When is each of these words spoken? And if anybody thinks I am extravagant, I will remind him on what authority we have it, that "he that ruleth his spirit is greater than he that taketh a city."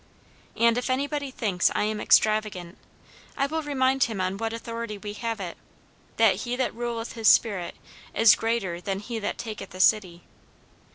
And 0.57 0.79
if 0.79 0.89
anybody 0.89 1.29
thinks 1.29 1.69
I 1.75 1.83
am 1.83 2.01
extravagant, 2.01 2.75
I 3.37 3.45
will 3.45 3.61
remind 3.61 4.05
him 4.05 4.19
on 4.19 4.37
what 4.37 4.51
authority 4.51 4.97
we 4.97 5.13
have 5.13 5.39
it, 5.39 5.57
that 6.17 6.37
"he 6.37 6.55
that 6.55 6.73
ruleth 6.73 7.13
his 7.13 7.27
spirit 7.27 7.75
is 8.15 8.33
greater 8.33 8.81
than 8.81 8.97
he 8.97 9.19
that 9.19 9.37
taketh 9.37 9.75
a 9.75 9.79
city." 9.79 10.23